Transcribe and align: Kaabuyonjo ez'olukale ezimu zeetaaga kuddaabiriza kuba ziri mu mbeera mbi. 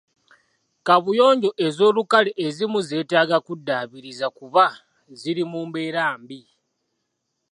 Kaabuyonjo 0.85 1.49
ez'olukale 1.65 2.31
ezimu 2.45 2.79
zeetaaga 2.87 3.37
kuddaabiriza 3.45 4.27
kuba 4.37 4.65
ziri 5.19 5.43
mu 5.51 5.59
mbeera 5.67 6.05
mbi. 6.21 6.41